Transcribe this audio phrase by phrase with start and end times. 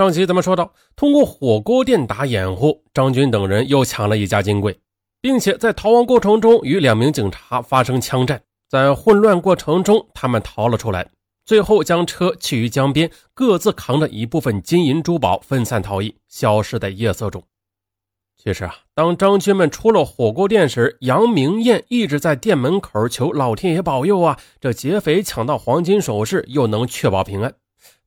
[0.00, 4.80] 上期咱们说到，通过火锅店打掩护，张军等人又抢了一家金柜，
[5.20, 8.40] 并且在逃亡过程中与两名警察发生枪战。
[8.66, 11.06] 在混乱过程中，他们逃了出来，
[11.44, 17.42] 最后将车弃于江边，各自扛着一部分金银珠宝分散逃逸，消失在夜色中。
[18.42, 27.52] 其实啊，当张军们出了火锅店时，杨明艳一直在店门口求老天爷保佑啊，这劫匪抢到黄金首饰，又能确保平安。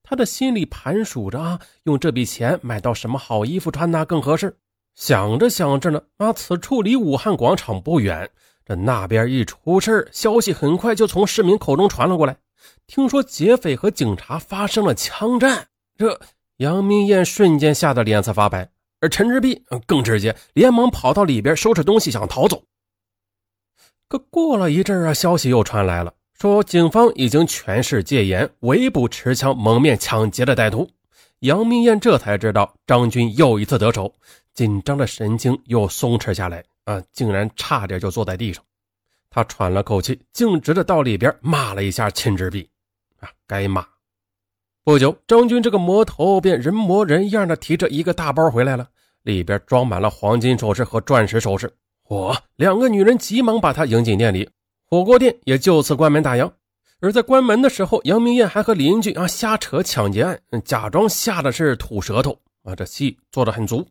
[0.04, 4.58] 他的心里盘数着啊，用这笔钱买到什么好衣服穿呢更合适。
[4.94, 8.30] 想着想着呢，啊，此处离武汉广场不远。
[8.66, 12.38] 这那边一出事消息很快就从市民口中传了过来。
[12.86, 16.20] 听说劫匪和警察发生了枪战，这
[16.58, 22.64] 杨明艳瞬间吓得脸色发白，而陈志碧更直接，连忙跑到里边收拾东西想逃走。
[24.08, 30.86] 可过了一阵啊，消息又传来了，说警方已经全市戒严，围捕持枪蒙面抢劫的歹徒。
[31.40, 34.14] 杨明艳这才知道张军又一次得手，
[34.54, 36.62] 紧张的神经又松弛下来。
[36.84, 37.02] 啊！
[37.14, 38.62] 竟然差点就坐在地上，
[39.30, 42.68] 他喘了口气，径直的到里边骂了一下秦志碧。
[43.22, 43.86] 啊，该骂！
[44.84, 48.90] 不久，张军这个魔头便人模人样的提着一个大包回来了，
[49.22, 51.74] 里边装满了黄金首饰和钻石首饰。
[52.06, 52.38] 嚯！
[52.58, 54.50] 两个女人急忙把他迎进店里，
[54.94, 56.52] 火锅店也就此关门打烊。
[57.00, 63.88] 而在关门的时候，杨明艳还和邻居啊瞎扯抢劫案，假装吓得是吐舌头啊，这戏做的很足。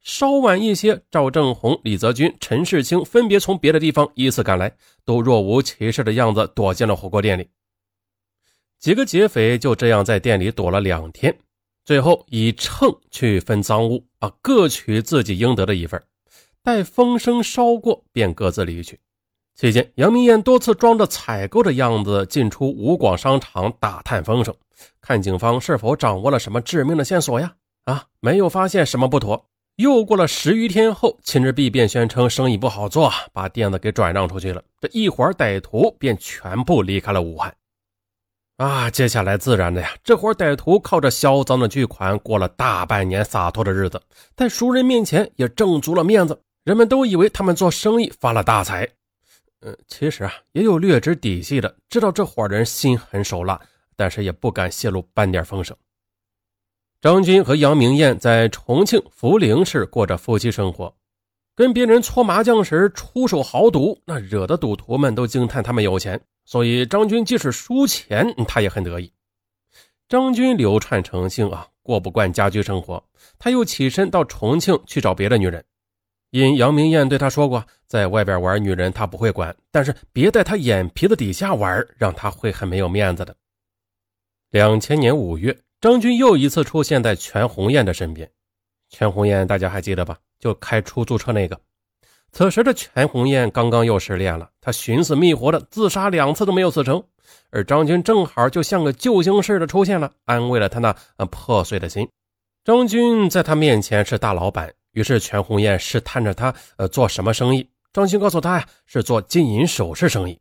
[0.00, 7.48] 稍晚一些，赵正红、李泽军、陈世清分别从别的地方依次赶来，都若无其事的样子躲进了火锅店里。
[8.80, 11.38] 几个劫匪就这样在店里躲了两天，
[11.84, 16.02] 最后以秤去分赃物啊，各取自己应得的一份。
[16.64, 18.98] 待风声稍过，便各自离去。
[19.54, 24.54] 期间，杨明艳多次装着采购的样子进出吴广商场打探风声，
[25.00, 27.52] 看警方是否掌握了什么致命的线索呀？
[27.84, 29.46] 啊，没有发现什么不妥。
[29.76, 34.62] 又过了十余天后，秦志碧便宣称生意不好做，把店子给转让出去了。
[34.80, 37.54] 这一伙歹徒便全部离开了武汉。
[38.58, 44.00] 啊，接下来自然的呀，这伙歹徒靠着销赃的巨款过了大半年洒脱的日子，
[44.36, 48.88] 在熟人面前也挣足了面子，人们都以为他们做生意发了大财。
[49.64, 53.60] 嗯，其实啊，也有略知底细的，知道这伙人心狠手辣，
[53.94, 55.76] 但是也不敢泄露半点风声。
[57.00, 60.92] 张军和杨明艳在重庆涪陵市过着夫妻生活，
[61.54, 66.20] 跟别人搓麻将时出手豪赌，那惹得赌徒们都惊叹他们有钱。
[66.44, 69.12] 所以张军即使输钱，他也很得意。
[70.08, 73.02] 张军流窜成性啊，过不惯家居生活，
[73.38, 75.64] 他又起身到重庆去找别的女人。
[76.32, 83.36] 因杨明艳对他说过，在外边玩女人他不会管，但是别在他眼皮子底下玩，让他会很没有面子的。
[84.50, 85.56] 两千年五月。
[85.82, 88.30] 张军又一次出现在全红艳的身边，
[88.88, 90.16] 全红艳大家还记得吧？
[90.38, 91.60] 就开出租车那个。
[92.30, 97.02] 此时的全红艳刚刚又失恋了，她寻死觅活的自杀两次都没有死成，
[97.50, 100.94] 而张军正好就像个救星似的出现了，安慰了他那
[101.32, 102.08] 破碎的心。
[102.64, 107.68] 张军在他面前是大老板，于是全红艳试探着他，呃，做什么生意？
[107.92, 110.38] 张军告诉他呀，是做金银首饰生意。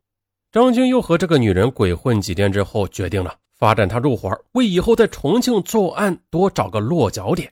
[0.51, 3.35] 张军又和这个女人鬼混几天之后，决定了。
[3.57, 7.51] 发展他入伙，为以后在重庆作案多找个落脚点。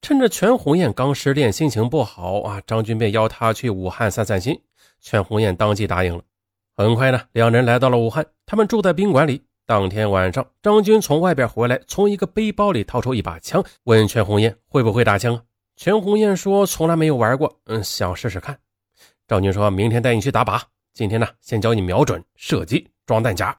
[0.00, 4.58] 趁着全红艳刚失恋，心情不好啊，张军便邀她去武汉散散心。
[5.02, 6.22] 全红艳当即答应了。
[6.74, 9.42] 很快呢，两人来到了武汉，他们住在宾馆里。
[9.68, 15.42] 当天晚上，张军从外边回来，从一个背包里掏出一把枪，问全红艳会不会打枪啊？
[15.76, 18.58] 全红艳说从来没有玩过，嗯，想试试看。
[19.26, 20.58] 张军说明天带你去打靶，
[20.94, 23.54] 今天呢，先教你瞄准、射击、装弹夹。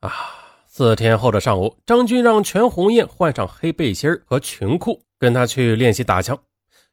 [0.00, 0.10] 啊。
[0.66, 6.36] 四天后的上午，张军让全红艳换上黑背心和裙裤，跟他去练习打枪。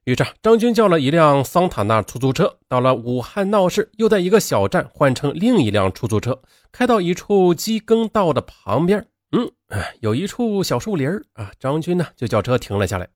[0.06, 6.42] 于是，张军叫了一辆桑塔纳出租车，到了武汉闹市，又在一个小站换乘另一辆出租车，
[6.72, 9.06] 开到一处机耕道的旁边。
[9.32, 9.48] 嗯，
[10.00, 11.52] 有一处小树林啊。
[11.60, 13.08] 张军呢，就叫车停了下来。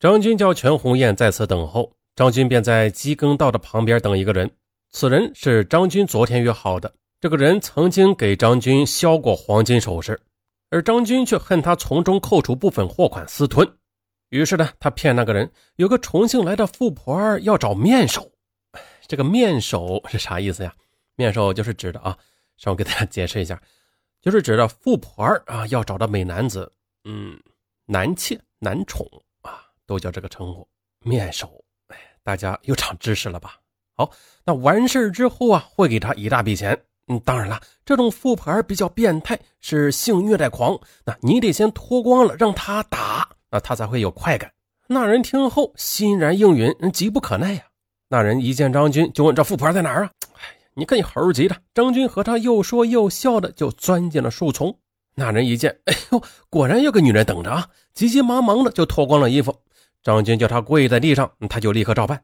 [0.00, 4.50] 张军叫全红艳在此等候，张军便在机耕道的旁边等一个人。
[4.90, 6.92] 此人是张军昨天约好的。
[7.20, 10.20] 这个人曾经给张军销过黄金首饰，
[10.70, 13.66] 而张军却恨他从中扣除部分货款私吞。
[14.32, 18.32] 于是呢，他骗那个人有个重庆来的富婆要找面首。
[19.06, 20.74] 这个面首是啥意思呀？
[21.16, 22.16] 面首就是指的啊，
[22.58, 23.60] 让我给大家解释一下，
[24.22, 26.72] 就是指的富婆啊要找的美男子，
[27.04, 27.38] 嗯，
[27.84, 29.06] 男妾、男宠
[29.42, 30.66] 啊，都叫这个称呼。
[31.00, 33.60] 面首，哎，大家又长知识了吧？
[33.94, 34.10] 好，
[34.46, 36.82] 那完事之后啊，会给他一大笔钱。
[37.08, 40.80] 嗯，当然了，这种富婆比较变态，是性虐待狂。
[41.04, 44.50] 那你得先脱光了让他打，那他才会有快感。
[44.88, 47.62] 那人听后欣然应允，急不可耐呀。
[48.08, 51.56] 那人一见张军，就问：“这富婆在哪儿啊？”哎呀，你看你猴急的。
[51.72, 54.76] 张军和他又说又笑的，就钻进了树丛。
[55.14, 57.68] 那人一见，哎呦，果然有个女人等着啊！
[57.94, 59.54] 急急忙忙的就脱光了衣服。
[60.02, 62.22] 张军叫他跪在地上，他就立刻照办。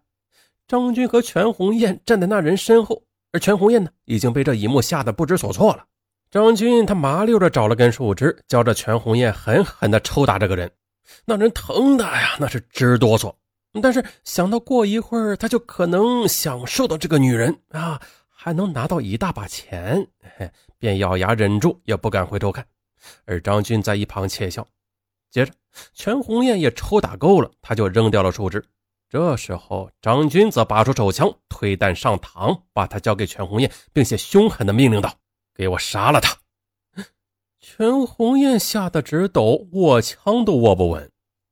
[0.67, 3.03] 张军和全红艳站在那人身后，
[3.33, 5.85] 而全红艳呢，已经被这一幕吓得不知所措了。
[6.31, 10.71] 张军他麻溜的找了根树枝，教着全红艳狠狠的抽打这个人。
[11.25, 13.35] 那人疼的呀，那是直哆嗦。
[13.83, 20.07] 但是想到过一会儿他就可能享受到这个女人啊，还能拿到一大把钱，
[20.79, 22.67] 便咬牙忍住，也不敢回头看。
[23.27, 24.67] 而张军在一旁窃笑。
[25.31, 25.53] 接着，
[25.93, 28.65] 全红艳也抽打够了，他就扔掉了树枝。
[29.11, 35.15] 这时候，张军则拔出手枪，推弹上膛，把他交给全红艳，并且凶狠的命令道
[35.55, 36.37] ：“给我杀了他！”
[37.61, 41.11] 全红艳吓得直抖，握枪都握不稳。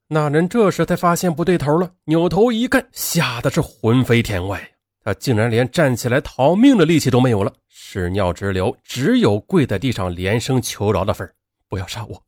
[0.09, 4.73] 那人这时才发现不对头了，扭头一看，吓得是魂飞天外。
[5.03, 11.29] 他竟然连站起来逃命的力气都没有了，屎尿直流，只有跪在地上连声求饶的份
[11.69, 12.23] 不要杀我，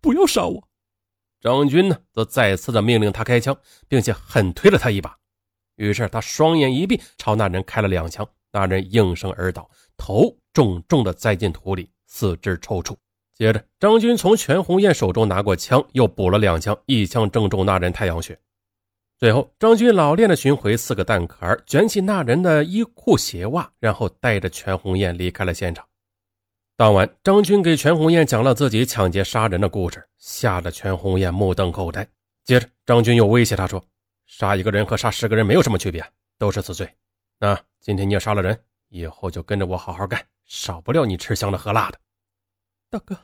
[0.00, 0.68] 不要杀我！
[1.40, 3.56] 张军呢，则再次的命令他开枪，
[3.88, 5.16] 并且狠推了他一把。
[5.76, 8.26] 于是他双眼一闭，朝那人开了两枪。
[8.52, 12.96] 那人应声而倒，头重重的栽进土里，四肢抽搐。
[13.34, 18.38] 接着，张军从全红艳手中拿过枪，又补了两枪，一枪正中那人太阳穴。
[19.18, 25.86] 最后，张军老练的寻回四个弹壳，卷起那人的衣裤鞋袜，然后带着全红艳离开了现场。
[26.76, 32.06] 当晚，张军给全红艳讲了自己抢劫杀人的故事，吓得全红艳目瞪口呆。
[32.44, 33.82] 接着，张军又威胁他说
[34.26, 36.04] ：“杀一个人和杀十个人没有什么区别，
[36.38, 36.88] 都是死罪。
[37.38, 38.58] 那今天你也杀了人，
[38.88, 40.20] 以后就跟着我好好干，
[40.52, 41.98] 少不了你吃香的喝辣的。”
[42.90, 43.18] 大哥，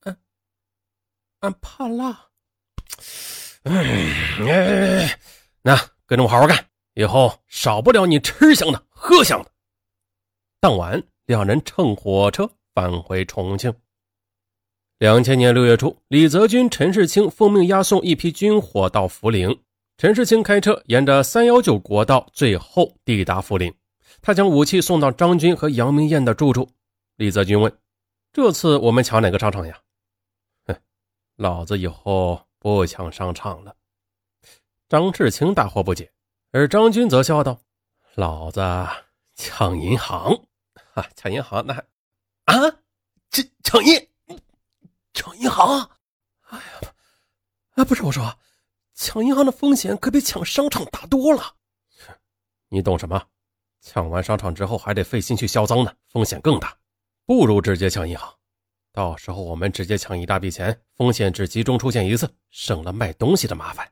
[0.00, 0.18] 俺
[1.38, 2.28] 俺怕辣。
[3.62, 5.18] 哎，
[5.62, 5.74] 那
[6.04, 6.62] 跟着我好好干，
[6.92, 9.50] 以后少不了你吃香的喝香的。
[10.60, 13.74] 当晚，两人乘火车返回重庆。
[14.98, 19.58] 两千年六月初，李泽军、陈世清奉命押送一批军火到涪陵。
[19.96, 23.74] 陈世清开车沿着三幺九国道，最后抵达涪陵。
[24.22, 26.70] 他将武器送到张军和杨明艳的住处。
[27.16, 27.72] 李泽军问。
[28.32, 29.80] 这次我们抢哪个商场呀？
[30.66, 30.80] 哼，
[31.34, 33.74] 老子以后不抢商场了。
[34.88, 36.12] 张志清大惑不解，
[36.52, 37.60] 而张军则笑道
[38.14, 38.60] ：“老子
[39.34, 40.32] 抢银行，
[40.94, 41.84] 哈，抢银行那还……
[42.44, 42.76] 啊，
[43.30, 44.08] 这抢银，
[45.12, 45.90] 抢银行？
[46.42, 46.94] 哎呀，
[47.74, 48.38] 啊，不是我说，
[48.94, 51.56] 抢银行的风险可比抢商场大多了。
[52.68, 53.26] 你懂什么？
[53.80, 56.76] 抢完商场之后还得费心去销赃呢，风险更大。”
[57.26, 58.28] 不如直接抢银行，
[58.92, 63.88] 到时候我们直接抢一大笔钱，风险只集中出现一次，省了卖东西的麻烦。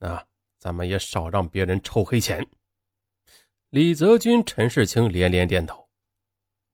[0.00, 0.22] 啊，
[0.58, 2.46] 咱们也少让别人抽黑钱。
[3.70, 5.88] 李泽军、陈世清连连点头。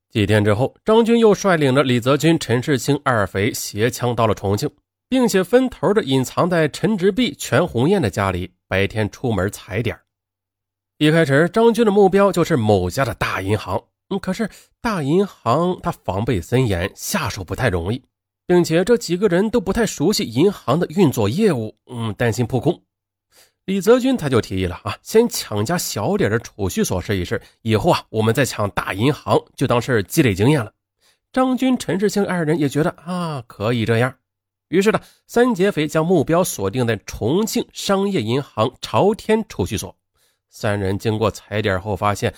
[0.08, 4.68] 几天之后，张军又率领着李泽军、陈世清二匪携枪到了重庆，
[5.08, 9.96] 并且分头的隐藏在陈植碧、全红艳的家里，白天出门踩点。
[11.00, 13.82] 一开始，张军的目标就是某家的大银行。
[14.11, 14.50] 嗯，可是
[14.82, 18.02] 大银行它防备森严，下手不太容易，
[18.47, 22.83] 并且这几个人都不太熟悉银行的运作业务，嗯，担心扑空。
[23.64, 30.71] 李泽军他就提议了啊，先抢家小点的储蓄所试一试，以后啊，我们再抢大银行，就当是积累经验了。
[31.33, 34.14] 张军、陈世清二人也觉得啊，可以这样。
[34.69, 39.97] 于是呢，三劫匪将目标锁定在重庆商业银行朝天储蓄所。
[40.50, 42.35] 三人经过踩点后发现。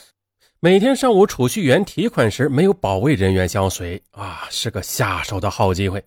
[0.60, 6.04] 每天上午储蓄员提款时没有保卫人员相随啊，是个下手的好机会。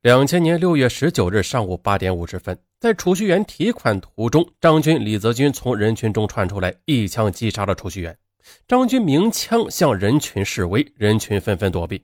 [0.00, 8.16] 两千年六月十九日上午八点五十分，在储蓄员提款途中，张军、李泽军从人群中窜出来，一枪击杀了储蓄员。
[8.66, 12.02] 张军鸣枪向人群示威，人群纷纷躲避。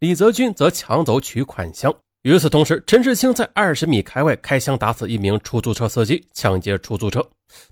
[0.00, 1.94] 李泽军则抢走取款箱。
[2.24, 7.22] 与此同时，陈世清在二十米开外开枪打死一名出租车司机，抢劫出租车。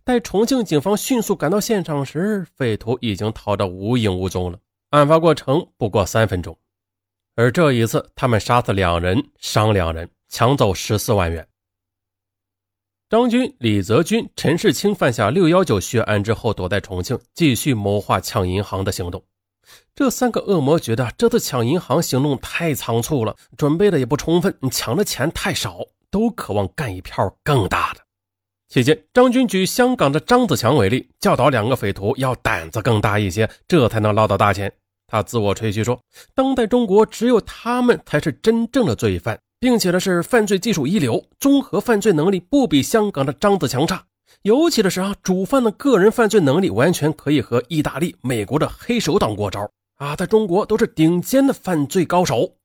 [0.05, 4.59] 待重庆警方迅速赶到现场时，匪徒已经逃得无影无踪了。
[4.91, 6.55] 案发过程不过三分钟，
[7.35, 11.49] 而这一次，他们杀死两人，伤两人，抢走十四万元。
[13.09, 19.25] 张军、李泽军、陈世清犯下六幺九血案之后，躲在重庆继续谋划抢银行的行动。
[19.95, 28.00] 这三个恶魔觉得这次抢银行行动太仓促了，准备的也不充分，抢的钱太少，都渴望干一票更大的。
[28.69, 34.73] 期间，张军举香港的张子强为例，教导两个匪徒要胆子更大一些，这才能捞到大钱。
[35.07, 36.00] 他自我吹嘘说
[36.35, 44.02] ：“当代中国只有他们才是真正的罪犯，并且呢是犯罪技术一流，综合犯罪能力不比香港的张子强差。
[44.43, 52.57] 尤其的是啊，主犯的个人犯罪能力完全可以和意大利、美国的黑手党过招啊，在中国都是顶尖的犯罪高手。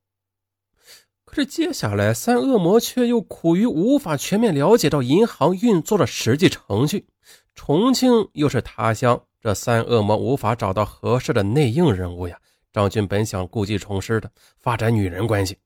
[1.24, 7.06] 可是接下来，三恶魔却又苦于无法全面了解到银行运作的实际程序。
[7.54, 12.40] 重庆又是他乡，这三恶魔无法找到合适的内应人物呀。
[12.74, 15.58] 张军本想故技重施的发展女人关系，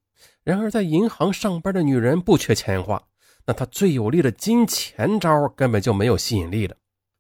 [0.44, 3.02] 然而在银行上班的女人不缺钱花，
[3.46, 6.76] 那他最有力的金钱招根本就没有吸引力的。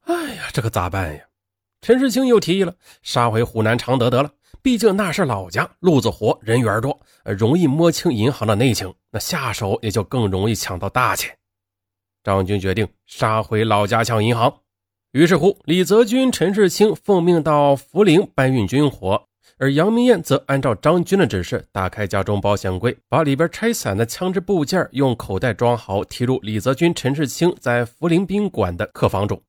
[0.05, 1.23] 哎呀，这可咋办呀？
[1.81, 4.31] 陈世清又提议了，杀回湖南常德得了。
[4.61, 11.35] 毕竟那是老家，路子活，人缘多，容易摸清银行的内情，那下手也就更容易抢到大钱。
[12.23, 14.53] 张军决定杀回老家抢银行。
[15.13, 29.41] 于是乎，李泽军、陈世清奉命到涪陵搬运军火，而杨明艳则按照张军的指示，打开家中保险柜，把里边拆散的枪支部件用口袋装好，提入李泽军、陈世清在涪陵宾馆的客房中。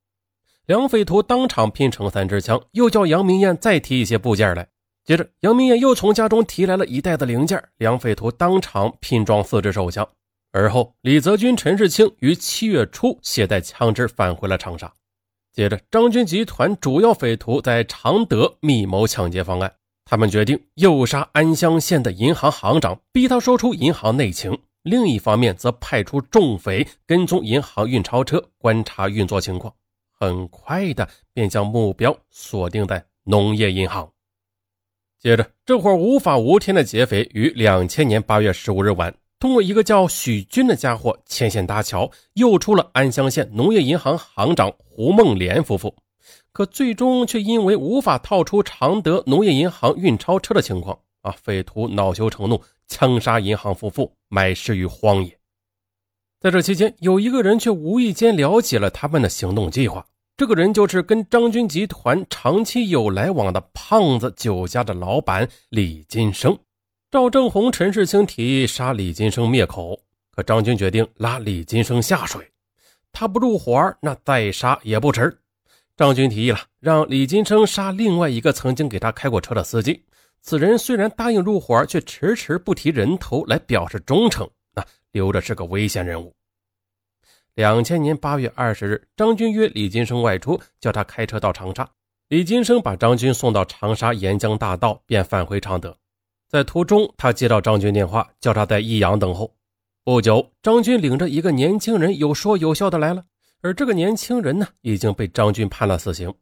[0.67, 4.69] 两匪徒当场拼成三支枪，又叫杨明艳再提一些部件来。
[5.05, 10.09] 接着，杨明艳又从家中提来了一袋子零件，两匪徒当场拼装四支手枪。
[10.53, 14.93] 而后，李泽军、陈世清于七月初携带枪支返回了长沙。
[15.53, 19.73] 接着，张军集团主要匪徒在常德密谋抢劫方案，
[20.05, 29.73] 他们决定诱杀安乡县的银行行长，逼他说出银行内情；另一方面，则派出重匪跟踪银行运钞车，观察运作情况。
[30.19, 34.09] 很快的，便将目标锁定在农业银行。
[35.19, 45.95] 接着，这伙无法无天的劫匪于两千年八月十五日晚，通过一个叫许军的家伙牵线搭桥，诱出了安乡县农业银行行长胡梦莲夫妇。
[46.53, 55.39] 可最终却因为无法套出常德农业银行运钞车的情况，啊，匪徒恼羞成怒，枪杀银行夫妇，埋尸于荒野。
[56.41, 60.05] 在这期间，有一个人却无意间了解了他们的行动计划。
[60.37, 66.59] 这个人就是跟张军集团长期有来往的胖子酒家的老板李金生。
[67.11, 70.01] 赵正红、陈世清提议杀李金生灭口，
[70.35, 72.51] 可张军决定拉李金生下水。
[73.13, 75.39] 他不入伙，那再杀也不迟。
[75.97, 80.03] 张军提议了，让李金生杀另外一个曾经给他开过车的司机。
[80.41, 86.35] 此人虽然答应入伙，却迟迟不提人头来表示忠诚，那留着是个危险人物。
[87.55, 91.89] 两千年八月二十日，张军约李金生外出，叫他开车到长沙。
[92.29, 95.95] 李金生把张军送到长沙沿江大道，便返回常德。
[96.49, 99.55] 在途中，他接到张军电话，叫他在益阳等候。
[100.03, 103.25] 不久，张军领着一个年轻人有说有笑的来了，
[103.62, 106.35] 而这个年轻人呢，已经被张军判了死刑。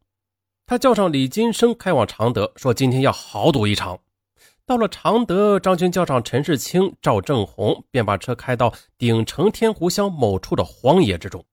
[0.66, 3.98] 他叫上李金生，开往常德，说今天要豪赌一场。
[4.64, 11.44] 到了常德，张军叫上陈世清、赵正红，便把车开到鼎城天湖乡某处的荒野之中。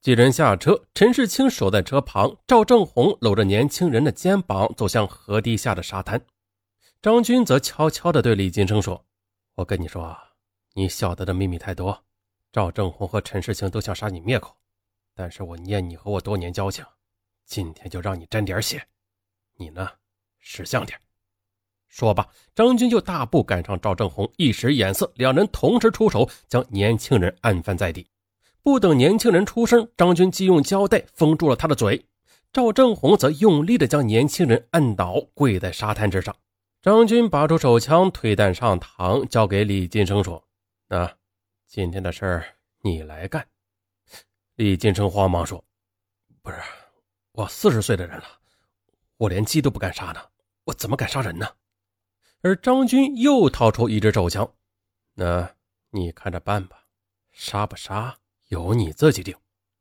[0.00, 6.20] 几人下车，陈世清守在车旁，赵正红搂着年轻人的肩膀走向河堤下的沙滩。
[7.00, 9.04] 张军则悄悄地对李金生说
[9.54, 10.18] ：“我跟你说啊，
[10.74, 12.02] 你晓得的秘密太多。
[12.50, 14.56] 赵正红和陈世清都想杀你灭口，
[15.14, 16.84] 但是我念你和我多年交情，
[17.44, 18.84] 今天就让你沾点血。
[19.56, 19.88] 你呢，
[20.38, 20.98] 识相点。”
[21.88, 28.10] 说罢，张军就大步赶上赵正红，一时眼色，两人同时出手，将年轻人按翻在地。
[28.62, 32.04] 不等年轻人出声，张军即用胶带封住了他的嘴。
[32.52, 36.34] 赵正红则用力地将年轻人按倒，跪在沙滩之上。
[36.82, 40.42] 张军拔出手枪，退弹上膛，交给李金生说
[40.88, 41.16] ：“那
[41.68, 42.44] 今天的事儿
[42.82, 43.46] 你来干。”
[44.56, 45.64] 李金生慌忙说
[46.40, 46.58] ：“不是，
[47.32, 48.24] 我四十岁的人了，
[49.16, 50.20] 我连鸡都不敢杀呢，
[50.62, 51.46] 我怎么敢杀人呢？”
[52.40, 54.48] 而张军又掏出一支手枪，
[55.14, 55.56] 那
[55.90, 56.84] 你看着办吧，
[57.32, 59.34] 杀不杀由你自己定。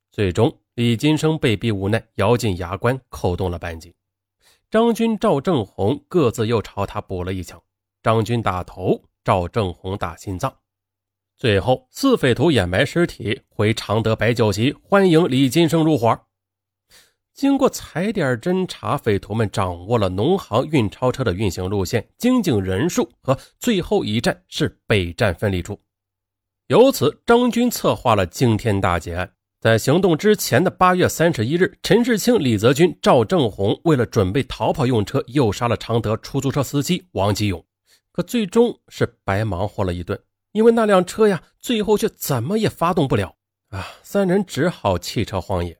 [0.10, 3.96] 最终，李金生被逼无奈，咬紧牙关，扣动了扳机。
[4.72, 7.62] 张军、赵正红各自又朝他补了一枪，
[8.02, 10.58] 张军打头，赵正红打心脏。
[11.44, 16.18] 最后，四匪徒掩埋尸体，回常德摆酒席，欢迎李金生入伙。
[17.34, 25.78] 经过踩点侦查，匪徒们掌握了农行运钞车的运行路线、经警人数和最后一站是北站分离处。
[26.68, 29.30] 由此，张军策划了惊天大劫案。
[29.60, 37.62] 在行动之前的八月三十一日，陈世清、李泽军、赵正红为了准备逃跑用车，诱杀了常德出租车司机王吉勇，
[38.14, 40.18] 可最终是白忙活了一顿，
[40.54, 43.36] 因为那辆车呀，最后却怎么也发动不了
[43.70, 43.86] 啊！
[44.02, 45.78] 三人只好弃车荒野。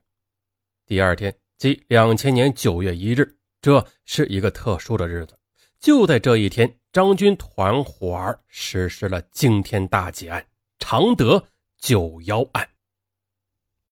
[0.86, 1.34] 第二天。
[1.56, 5.38] 即两千年九月一日，这是一个特殊的日子。
[5.78, 10.44] 就在这一天，张军团伙儿实施了惊天大劫案——
[10.80, 11.42] 常德
[11.78, 12.68] 九幺案。